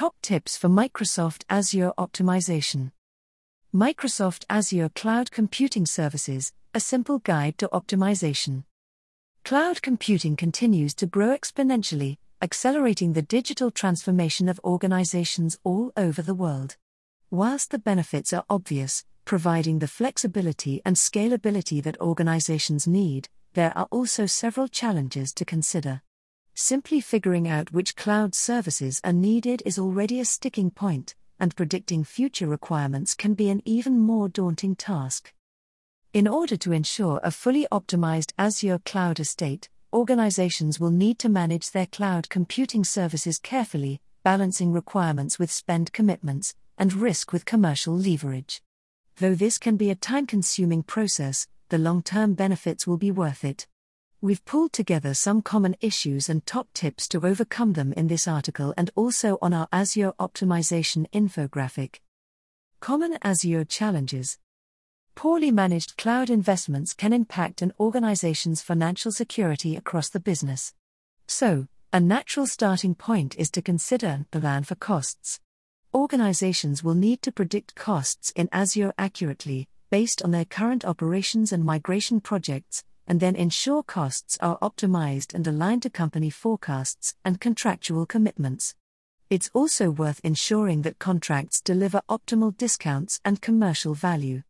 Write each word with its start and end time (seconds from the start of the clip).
Top 0.00 0.16
tips 0.22 0.56
for 0.56 0.70
Microsoft 0.70 1.44
Azure 1.50 1.92
optimization. 1.98 2.92
Microsoft 3.70 4.46
Azure 4.48 4.88
Cloud 4.88 5.30
Computing 5.30 5.84
Services, 5.84 6.54
a 6.72 6.80
simple 6.80 7.18
guide 7.18 7.58
to 7.58 7.68
optimization. 7.68 8.64
Cloud 9.44 9.82
computing 9.82 10.36
continues 10.36 10.94
to 10.94 11.04
grow 11.04 11.36
exponentially, 11.36 12.16
accelerating 12.40 13.12
the 13.12 13.20
digital 13.20 13.70
transformation 13.70 14.48
of 14.48 14.58
organizations 14.64 15.58
all 15.64 15.92
over 15.98 16.22
the 16.22 16.34
world. 16.34 16.78
Whilst 17.30 17.70
the 17.70 17.78
benefits 17.78 18.32
are 18.32 18.46
obvious, 18.48 19.04
providing 19.26 19.80
the 19.80 19.86
flexibility 19.86 20.80
and 20.82 20.96
scalability 20.96 21.82
that 21.82 22.00
organizations 22.00 22.86
need, 22.86 23.28
there 23.52 23.76
are 23.76 23.86
also 23.90 24.24
several 24.24 24.66
challenges 24.66 25.34
to 25.34 25.44
consider. 25.44 26.00
Simply 26.62 27.00
figuring 27.00 27.48
out 27.48 27.72
which 27.72 27.96
cloud 27.96 28.34
services 28.34 29.00
are 29.02 29.14
needed 29.14 29.62
is 29.64 29.78
already 29.78 30.20
a 30.20 30.26
sticking 30.26 30.70
point, 30.70 31.14
and 31.38 31.56
predicting 31.56 32.04
future 32.04 32.46
requirements 32.46 33.14
can 33.14 33.32
be 33.32 33.48
an 33.48 33.62
even 33.64 33.98
more 33.98 34.28
daunting 34.28 34.76
task. 34.76 35.32
In 36.12 36.28
order 36.28 36.58
to 36.58 36.72
ensure 36.72 37.18
a 37.22 37.30
fully 37.30 37.66
optimized 37.72 38.34
Azure 38.38 38.78
cloud 38.84 39.18
estate, 39.20 39.70
organizations 39.90 40.78
will 40.78 40.90
need 40.90 41.18
to 41.20 41.30
manage 41.30 41.70
their 41.70 41.86
cloud 41.86 42.28
computing 42.28 42.84
services 42.84 43.38
carefully, 43.38 44.02
balancing 44.22 44.70
requirements 44.70 45.38
with 45.38 45.50
spend 45.50 45.94
commitments 45.94 46.54
and 46.76 46.92
risk 46.92 47.32
with 47.32 47.46
commercial 47.46 47.96
leverage. 47.96 48.60
Though 49.16 49.34
this 49.34 49.56
can 49.56 49.78
be 49.78 49.88
a 49.88 49.94
time 49.94 50.26
consuming 50.26 50.82
process, 50.82 51.48
the 51.70 51.78
long 51.78 52.02
term 52.02 52.34
benefits 52.34 52.86
will 52.86 52.98
be 52.98 53.10
worth 53.10 53.46
it. 53.46 53.66
We've 54.22 54.44
pulled 54.44 54.74
together 54.74 55.14
some 55.14 55.40
common 55.40 55.76
issues 55.80 56.28
and 56.28 56.44
top 56.44 56.68
tips 56.74 57.08
to 57.08 57.26
overcome 57.26 57.72
them 57.72 57.94
in 57.94 58.08
this 58.08 58.28
article 58.28 58.74
and 58.76 58.90
also 58.94 59.38
on 59.40 59.54
our 59.54 59.66
Azure 59.72 60.12
optimization 60.20 61.08
infographic. 61.10 62.00
Common 62.80 63.16
Azure 63.22 63.64
challenges. 63.64 64.36
Poorly 65.14 65.50
managed 65.50 65.96
cloud 65.96 66.28
investments 66.28 66.92
can 66.92 67.14
impact 67.14 67.62
an 67.62 67.72
organization's 67.80 68.60
financial 68.60 69.10
security 69.10 69.74
across 69.74 70.10
the 70.10 70.20
business. 70.20 70.74
So, 71.26 71.66
a 71.90 71.98
natural 71.98 72.46
starting 72.46 72.94
point 72.94 73.34
is 73.36 73.50
to 73.52 73.62
consider 73.62 74.26
the 74.32 74.40
plan 74.40 74.64
for 74.64 74.74
costs. 74.74 75.40
Organizations 75.94 76.84
will 76.84 76.94
need 76.94 77.22
to 77.22 77.32
predict 77.32 77.74
costs 77.74 78.34
in 78.36 78.50
Azure 78.52 78.92
accurately, 78.98 79.66
based 79.90 80.20
on 80.22 80.30
their 80.30 80.44
current 80.44 80.84
operations 80.84 81.52
and 81.52 81.64
migration 81.64 82.20
projects, 82.20 82.84
and 83.10 83.18
then 83.18 83.34
ensure 83.34 83.82
costs 83.82 84.38
are 84.40 84.56
optimized 84.60 85.34
and 85.34 85.44
aligned 85.44 85.82
to 85.82 85.90
company 85.90 86.30
forecasts 86.30 87.16
and 87.24 87.40
contractual 87.40 88.06
commitments. 88.06 88.76
It's 89.28 89.50
also 89.52 89.90
worth 89.90 90.20
ensuring 90.22 90.82
that 90.82 91.00
contracts 91.00 91.60
deliver 91.60 92.02
optimal 92.08 92.56
discounts 92.56 93.20
and 93.24 93.42
commercial 93.42 93.94
value. 93.94 94.44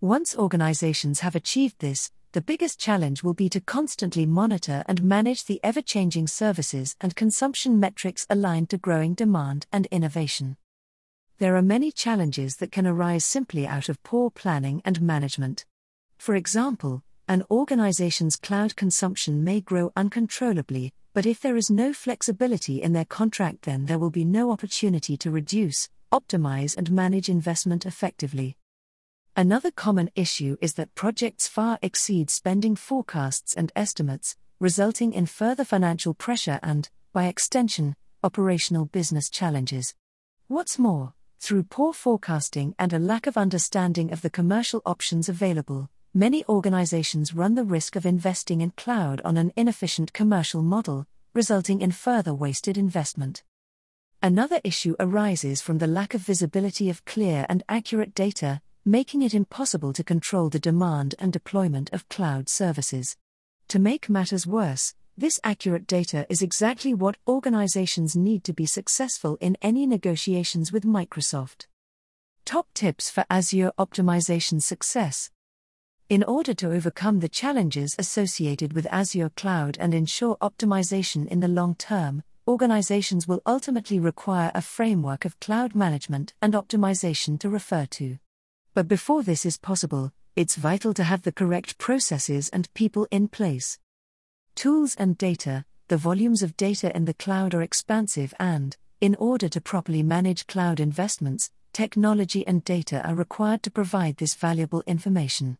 Once 0.00 0.36
organizations 0.36 1.20
have 1.20 1.34
achieved 1.34 1.80
this, 1.80 2.12
the 2.30 2.40
biggest 2.40 2.78
challenge 2.78 3.24
will 3.24 3.34
be 3.34 3.48
to 3.48 3.60
constantly 3.60 4.26
monitor 4.26 4.84
and 4.86 5.02
manage 5.02 5.46
the 5.46 5.58
ever 5.64 5.82
changing 5.82 6.28
services 6.28 6.94
and 7.00 7.16
consumption 7.16 7.80
metrics 7.80 8.28
aligned 8.30 8.70
to 8.70 8.78
growing 8.78 9.14
demand 9.14 9.66
and 9.72 9.86
innovation. 9.86 10.56
There 11.38 11.56
are 11.56 11.62
many 11.62 11.90
challenges 11.90 12.58
that 12.58 12.70
can 12.70 12.86
arise 12.86 13.24
simply 13.24 13.66
out 13.66 13.88
of 13.88 14.00
poor 14.04 14.30
planning 14.30 14.82
and 14.84 15.02
management. 15.02 15.64
For 16.16 16.36
example, 16.36 17.02
an 17.26 17.42
organization's 17.50 18.36
cloud 18.36 18.76
consumption 18.76 19.42
may 19.42 19.60
grow 19.60 19.92
uncontrollably, 19.96 20.92
but 21.14 21.24
if 21.24 21.40
there 21.40 21.56
is 21.56 21.70
no 21.70 21.92
flexibility 21.92 22.82
in 22.82 22.92
their 22.92 23.04
contract, 23.04 23.62
then 23.62 23.86
there 23.86 23.98
will 23.98 24.10
be 24.10 24.24
no 24.24 24.50
opportunity 24.50 25.16
to 25.16 25.30
reduce, 25.30 25.88
optimize, 26.12 26.76
and 26.76 26.90
manage 26.90 27.30
investment 27.30 27.86
effectively. 27.86 28.56
Another 29.36 29.70
common 29.70 30.10
issue 30.14 30.56
is 30.60 30.74
that 30.74 30.94
projects 30.94 31.48
far 31.48 31.78
exceed 31.80 32.28
spending 32.28 32.76
forecasts 32.76 33.54
and 33.54 33.72
estimates, 33.74 34.36
resulting 34.60 35.12
in 35.12 35.26
further 35.26 35.64
financial 35.64 36.14
pressure 36.14 36.60
and, 36.62 36.90
by 37.12 37.24
extension, 37.24 37.96
operational 38.22 38.84
business 38.84 39.30
challenges. 39.30 39.94
What's 40.48 40.78
more, 40.78 41.14
through 41.40 41.64
poor 41.64 41.92
forecasting 41.92 42.74
and 42.78 42.92
a 42.92 42.98
lack 42.98 43.26
of 43.26 43.36
understanding 43.36 44.12
of 44.12 44.20
the 44.20 44.30
commercial 44.30 44.82
options 44.84 45.28
available, 45.28 45.90
many 46.14 46.44
organizations 46.48 47.34
run 47.34 47.56
the 47.56 47.64
risk 47.64 47.96
of 47.96 48.06
investing 48.06 48.60
in 48.60 48.70
cloud 48.76 49.20
on 49.24 49.36
an 49.36 49.52
inefficient 49.56 50.12
commercial 50.12 50.62
model, 50.62 51.06
resulting 51.34 51.80
in 51.80 51.90
further 51.90 52.32
wasted 52.32 52.78
investment. 52.78 53.42
Another 54.22 54.60
issue 54.62 54.94
arises 55.00 55.60
from 55.60 55.78
the 55.78 55.88
lack 55.88 56.14
of 56.14 56.20
visibility 56.20 56.88
of 56.88 57.04
clear 57.04 57.44
and 57.48 57.64
accurate 57.68 58.14
data, 58.14 58.60
making 58.84 59.22
it 59.22 59.34
impossible 59.34 59.92
to 59.92 60.04
control 60.04 60.48
the 60.48 60.60
demand 60.60 61.16
and 61.18 61.32
deployment 61.32 61.92
of 61.92 62.08
cloud 62.08 62.48
services. 62.48 63.16
To 63.68 63.80
make 63.80 64.08
matters 64.08 64.46
worse, 64.46 64.94
this 65.18 65.40
accurate 65.42 65.86
data 65.86 66.26
is 66.28 66.42
exactly 66.42 66.94
what 66.94 67.16
organizations 67.26 68.14
need 68.14 68.44
to 68.44 68.52
be 68.52 68.66
successful 68.66 69.36
in 69.40 69.56
any 69.62 69.86
negotiations 69.86 70.72
with 70.72 70.84
Microsoft. 70.84 71.66
Top 72.44 72.68
tips 72.74 73.10
for 73.10 73.24
Azure 73.28 73.72
optimization 73.78 74.62
success. 74.62 75.30
In 76.10 76.22
order 76.22 76.52
to 76.54 76.70
overcome 76.70 77.20
the 77.20 77.30
challenges 77.30 77.96
associated 77.98 78.74
with 78.74 78.86
Azure 78.90 79.30
Cloud 79.30 79.78
and 79.80 79.94
ensure 79.94 80.36
optimization 80.42 81.26
in 81.26 81.40
the 81.40 81.48
long 81.48 81.74
term, 81.76 82.22
organizations 82.46 83.26
will 83.26 83.40
ultimately 83.46 83.98
require 83.98 84.52
a 84.54 84.60
framework 84.60 85.24
of 85.24 85.40
cloud 85.40 85.74
management 85.74 86.34
and 86.42 86.52
optimization 86.52 87.40
to 87.40 87.48
refer 87.48 87.86
to. 87.86 88.18
But 88.74 88.86
before 88.86 89.22
this 89.22 89.46
is 89.46 89.56
possible, 89.56 90.12
it's 90.36 90.56
vital 90.56 90.92
to 90.92 91.04
have 91.04 91.22
the 91.22 91.32
correct 91.32 91.78
processes 91.78 92.50
and 92.50 92.72
people 92.74 93.08
in 93.10 93.28
place. 93.28 93.78
Tools 94.54 94.94
and 94.96 95.16
data 95.16 95.64
The 95.88 95.96
volumes 95.96 96.42
of 96.42 96.54
data 96.58 96.94
in 96.94 97.06
the 97.06 97.14
cloud 97.14 97.54
are 97.54 97.62
expansive, 97.62 98.34
and, 98.38 98.76
in 99.00 99.14
order 99.14 99.48
to 99.48 99.60
properly 99.60 100.02
manage 100.02 100.46
cloud 100.46 100.80
investments, 100.80 101.50
technology 101.72 102.46
and 102.46 102.62
data 102.62 103.02
are 103.08 103.14
required 103.14 103.62
to 103.62 103.70
provide 103.70 104.18
this 104.18 104.34
valuable 104.34 104.82
information. 104.86 105.56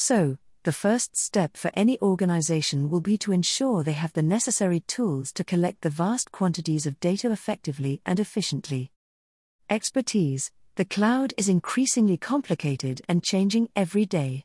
So, 0.00 0.38
the 0.62 0.70
first 0.70 1.16
step 1.16 1.56
for 1.56 1.72
any 1.74 2.00
organization 2.00 2.88
will 2.88 3.00
be 3.00 3.18
to 3.18 3.32
ensure 3.32 3.82
they 3.82 3.94
have 3.94 4.12
the 4.12 4.22
necessary 4.22 4.78
tools 4.78 5.32
to 5.32 5.42
collect 5.42 5.80
the 5.80 5.90
vast 5.90 6.30
quantities 6.30 6.86
of 6.86 7.00
data 7.00 7.32
effectively 7.32 8.00
and 8.06 8.20
efficiently. 8.20 8.92
Expertise 9.68 10.52
The 10.76 10.84
cloud 10.84 11.34
is 11.36 11.48
increasingly 11.48 12.16
complicated 12.16 13.02
and 13.08 13.24
changing 13.24 13.70
every 13.74 14.06
day. 14.06 14.44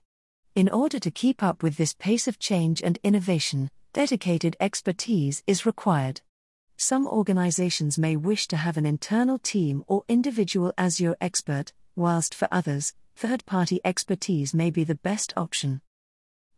In 0.55 0.69
order 0.69 0.97
to 0.97 1.11
keep 1.11 1.43
up 1.43 1.61
with 1.61 1.77
this 1.77 1.93
pace 1.93 2.27
of 2.27 2.39
change 2.39 2.81
and 2.81 2.97
innovation, 3.03 3.69
dedicated 3.93 4.57
expertise 4.59 5.43
is 5.45 5.67
required. 5.67 6.21
Some 6.77 7.05
organizations 7.05 7.99
may 7.99 8.15
wish 8.15 8.47
to 8.47 8.57
have 8.57 8.75
an 8.75 8.87
internal 8.87 9.37
team 9.37 9.83
or 9.85 10.03
individual 10.07 10.73
Azure 10.79 11.15
expert, 11.21 11.73
whilst 11.95 12.33
for 12.33 12.47
others, 12.51 12.95
third 13.15 13.45
party 13.45 13.79
expertise 13.83 14.53
may 14.53 14.69
be 14.69 14.83
the 14.83 14.95
best 14.95 15.33
option. 15.37 15.81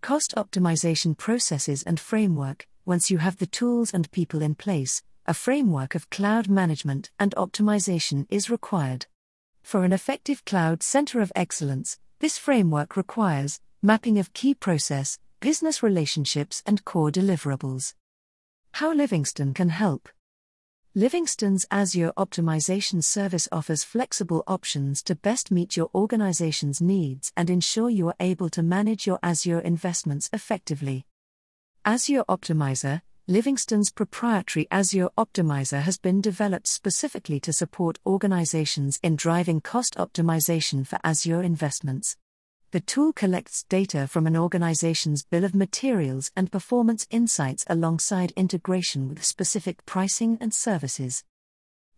Cost 0.02 0.34
optimization 0.38 1.18
processes 1.18 1.84
and 1.84 2.00
framework 2.00 2.68
Once 2.86 3.10
you 3.10 3.18
have 3.18 3.38
the 3.38 3.48
tools 3.48 3.94
and 3.94 4.12
people 4.12 4.42
in 4.42 4.56
place, 4.56 5.02
a 5.26 5.34
framework 5.34 5.96
of 5.96 6.10
cloud 6.10 6.48
management 6.48 7.10
and 7.18 7.34
optimization 7.36 8.28
is 8.30 8.50
required. 8.50 9.08
For 9.64 9.84
an 9.84 9.92
effective 9.92 10.46
cloud 10.46 10.84
center 10.84 11.22
of 11.22 11.32
excellence, 11.36 11.98
this 12.20 12.38
framework 12.38 12.96
requires 12.96 13.60
mapping 13.82 14.20
of 14.20 14.34
key 14.34 14.54
process, 14.54 15.18
business 15.40 15.82
relationships, 15.82 16.62
and 16.66 16.86
core 16.86 17.12
deliverables. 17.12 17.96
How 18.74 18.94
Livingston 18.94 19.54
can 19.54 19.70
help. 19.70 20.10
Livingston's 20.98 21.66
Azure 21.72 22.14
Optimization 22.16 23.04
Service 23.04 23.50
offers 23.52 23.84
flexible 23.84 24.46
options 24.48 25.04
to 25.04 25.14
best 25.14 25.52
meet 25.52 25.76
your 25.76 25.90
organization's 25.94 26.80
needs 26.80 27.34
and 27.36 27.50
ensure 27.50 27.90
you 27.90 28.08
are 28.08 28.16
able 28.22 28.48
to 28.48 28.64
manage 28.64 29.06
your 29.06 29.20
Azure 29.22 29.60
investments 29.60 30.30
effectively. 30.32 31.06
Azure 31.84 32.24
Optimizer, 32.30 33.02
Livingston's 33.28 33.92
proprietary 33.92 34.68
Azure 34.72 35.10
Optimizer 35.18 35.82
has 35.82 35.98
been 35.98 36.22
developed 36.22 36.68
specifically 36.68 37.42
to 37.42 37.52
support 37.52 38.00
organizations 38.06 38.98
in 39.04 39.18
driving 39.18 39.60
cost 39.60 39.96
optimization 39.98 40.88
for 40.88 40.98
Azure 41.04 41.44
investments. 41.44 42.16
The 42.76 42.82
tool 42.82 43.14
collects 43.14 43.64
data 43.64 44.06
from 44.06 44.28
an 44.28 44.36
organization's 44.36 45.24
bill 45.24 45.46
of 45.46 45.56
materials 45.56 46.30
and 46.36 46.52
performance 46.52 47.08
insights 47.10 47.64
alongside 47.70 48.34
integration 48.36 49.08
with 49.08 49.24
specific 49.24 49.86
pricing 49.86 50.38
and 50.42 50.54
services. 50.54 51.24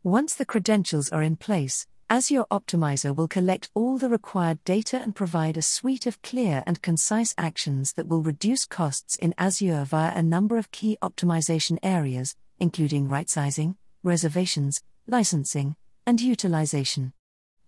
Once 0.03 0.35
the 0.35 0.45
credentials 0.45 1.09
are 1.09 1.23
in 1.23 1.35
place, 1.35 1.87
Azure 2.11 2.45
Optimizer 2.51 3.15
will 3.15 3.27
collect 3.27 3.71
all 3.73 3.97
the 3.97 4.07
required 4.07 4.63
data 4.65 5.01
and 5.01 5.15
provide 5.15 5.57
a 5.57 5.63
suite 5.63 6.05
of 6.05 6.21
clear 6.21 6.61
and 6.67 6.83
concise 6.83 7.33
actions 7.39 7.93
that 7.93 8.07
will 8.07 8.21
reduce 8.21 8.67
costs 8.67 9.15
in 9.15 9.33
Azure 9.39 9.83
via 9.83 10.15
a 10.15 10.21
number 10.21 10.59
of 10.59 10.69
key 10.69 10.95
optimization 11.01 11.79
areas, 11.81 12.35
including 12.59 13.09
right 13.09 13.31
sizing, 13.31 13.77
reservations, 14.03 14.83
licensing, 15.07 15.75
and 16.05 16.21
utilization. 16.21 17.13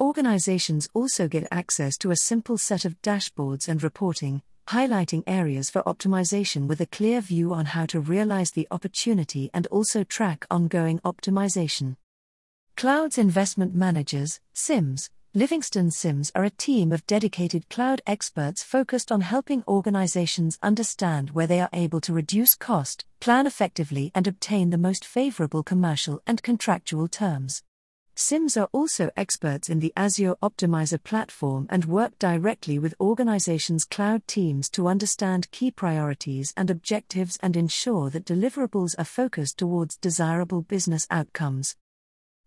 Organizations 0.01 0.87
also 0.93 1.27
get 1.27 1.45
access 1.51 1.97
to 1.97 2.11
a 2.11 2.15
simple 2.15 2.57
set 2.57 2.85
of 2.85 3.01
dashboards 3.01 3.67
and 3.67 3.83
reporting, 3.83 4.41
highlighting 4.67 5.23
areas 5.27 5.69
for 5.69 5.83
optimization 5.83 6.67
with 6.67 6.79
a 6.79 6.85
clear 6.85 7.19
view 7.19 7.53
on 7.53 7.65
how 7.65 7.85
to 7.87 7.99
realize 7.99 8.51
the 8.51 8.67
opportunity 8.71 9.49
and 9.53 9.67
also 9.67 10.05
track 10.05 10.45
ongoing 10.49 10.99
optimization. 10.99 11.97
Cloud's 12.77 13.17
investment 13.17 13.75
managers, 13.75 14.39
CIMs, 14.55 15.09
Livingston 15.33 15.89
CIMs 15.89 16.31
are 16.33 16.45
a 16.45 16.49
team 16.49 16.93
of 16.93 17.05
dedicated 17.05 17.69
cloud 17.69 18.01
experts 18.07 18.63
focused 18.63 19.11
on 19.11 19.19
helping 19.19 19.65
organizations 19.67 20.57
understand 20.63 21.31
where 21.31 21.45
they 21.45 21.59
are 21.59 21.69
able 21.73 21.99
to 22.01 22.13
reduce 22.13 22.55
cost, 22.55 23.03
plan 23.19 23.45
effectively, 23.45 24.13
and 24.15 24.27
obtain 24.27 24.69
the 24.69 24.77
most 24.77 25.03
favorable 25.03 25.61
commercial 25.61 26.21
and 26.25 26.41
contractual 26.41 27.09
terms. 27.09 27.63
CIMs 28.21 28.57
are 28.57 28.67
also 28.73 29.09
experts 29.15 29.69
in 29.69 29.79
the 29.79 29.93
Azure 29.95 30.35
Optimizer 30.43 31.01
platform 31.01 31.67
and 31.69 31.85
work 31.85 32.19
directly 32.19 32.77
with 32.77 32.93
organizations' 32.99 33.85
cloud 33.85 34.27
teams 34.27 34.69
to 34.71 34.89
understand 34.89 35.49
key 35.51 35.71
priorities 35.71 36.53
and 36.57 36.69
objectives 36.69 37.39
and 37.41 37.55
ensure 37.55 38.09
that 38.09 38.25
deliverables 38.25 38.93
are 38.97 39.05
focused 39.05 39.57
towards 39.57 39.95
desirable 39.95 40.61
business 40.61 41.07
outcomes. 41.09 41.77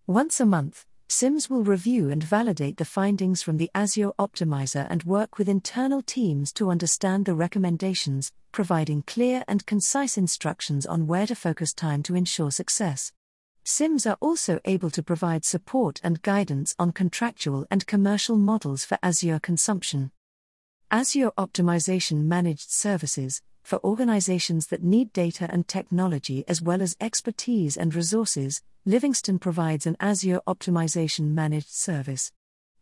Once 0.06 0.40
a 0.40 0.44
month, 0.44 0.84
CIMs 1.08 1.48
will 1.48 1.64
review 1.64 2.10
and 2.10 2.22
validate 2.22 2.76
the 2.76 2.84
findings 2.84 3.42
from 3.42 3.56
the 3.56 3.70
Azure 3.75 4.12
Optimizer 4.18 4.86
and 4.90 5.04
work 5.04 5.38
with 5.38 5.48
internal 5.48 6.02
teams 6.02 6.52
to 6.52 6.70
understand 6.70 7.25
the 7.25 7.34
recommendations, 7.34 8.30
providing 8.52 9.04
clear 9.04 9.42
and 9.48 9.64
concise 9.64 10.18
instructions 10.18 10.84
on 10.84 11.06
where 11.06 11.26
to 11.26 11.34
focus 11.34 11.72
time 11.72 12.02
to 12.02 12.14
ensure 12.14 12.50
success. 12.50 13.14
CIMs 13.64 14.11
are 14.11 14.17
also 14.20 14.59
able 14.64 14.91
to 14.91 15.05
provide 15.05 15.44
support 15.44 16.00
and 16.03 16.20
guidance 16.23 16.75
on 16.81 16.91
contractual 16.91 17.64
and 17.70 17.87
commercial 17.87 18.37
models 18.37 18.85
for 18.85 18.99
Azure 19.05 19.38
consumption. 19.38 20.11
Azure 20.91 21.31
Optimization 21.38 22.25
Managed 22.25 22.70
Services, 22.73 23.41
for 23.62 23.79
organizations 23.85 24.67
that 24.67 24.82
need 24.82 25.12
data 25.12 25.49
and 25.49 25.69
technology 25.69 26.44
as 26.49 26.61
well 26.61 26.82
as 26.82 26.97
expertise 27.00 27.76
and 27.76 27.94
resources, 27.94 28.62
Livingston 28.85 29.38
provides 29.38 29.87
an 29.87 29.97
Azure 30.00 30.41
Optimization 30.44 31.26
Managed 31.31 31.70
Service. 31.70 32.32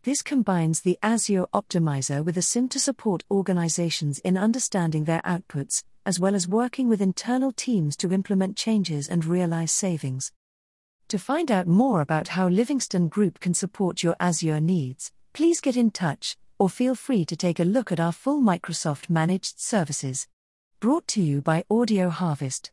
This 0.04 0.22
combines 0.22 0.80
the 0.80 0.98
Azure 1.02 1.44
Optimizer 1.52 2.24
with 2.24 2.38
a 2.38 2.40
CIM 2.40 2.70
to 2.70 2.80
support 2.80 3.22
organizations 3.30 4.18
in 4.20 4.38
understanding 4.38 5.04
their 5.04 5.20
outputs, 5.26 5.84
as 6.06 6.18
well 6.18 6.34
as 6.34 6.48
working 6.48 6.88
with 6.88 7.02
internal 7.02 7.52
teams 7.52 7.98
to 7.98 8.14
implement 8.14 8.56
changes 8.56 9.10
and 9.10 9.26
realize 9.26 9.72
savings. 9.72 10.32
To 11.10 11.18
find 11.18 11.50
out 11.50 11.66
more 11.66 12.00
about 12.00 12.28
how 12.28 12.46
Livingston 12.46 13.08
Group 13.08 13.40
can 13.40 13.52
support 13.52 14.04
your 14.04 14.14
Azure 14.20 14.60
needs, 14.60 15.10
please 15.32 15.60
get 15.60 15.76
in 15.76 15.90
touch 15.90 16.36
or 16.56 16.68
feel 16.68 16.94
free 16.94 17.24
to 17.24 17.34
take 17.34 17.58
a 17.58 17.64
look 17.64 17.90
at 17.90 17.98
our 17.98 18.12
full 18.12 18.40
Microsoft 18.40 19.10
managed 19.10 19.58
services. 19.58 20.28
Brought 20.78 21.08
to 21.08 21.20
you 21.20 21.42
by 21.42 21.64
Audio 21.68 22.10
Harvest. 22.10 22.68